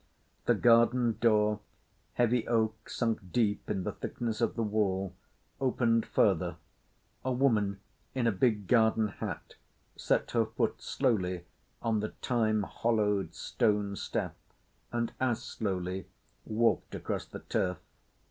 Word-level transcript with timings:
The 0.47 0.55
garden 0.55 1.19
door—heavy 1.21 2.47
oak 2.47 2.89
sunk 2.89 3.19
deep 3.31 3.69
in 3.69 3.83
the 3.83 3.91
thickness 3.91 4.41
of 4.41 4.55
the 4.55 4.63
wall—opened 4.63 6.07
further: 6.07 6.55
a 7.23 7.31
woman 7.31 7.81
in 8.15 8.25
a 8.25 8.31
big 8.31 8.65
garden 8.67 9.09
hat 9.09 9.57
set 9.95 10.31
her 10.31 10.47
foot 10.47 10.81
slowly 10.81 11.45
on 11.83 11.99
the 11.99 12.13
time 12.23 12.63
hollowed 12.63 13.35
stone 13.35 13.95
step 13.95 14.35
and 14.91 15.13
as 15.19 15.43
slowly 15.43 16.07
walked 16.47 16.95
across 16.95 17.25
the 17.27 17.37
turf. 17.37 17.77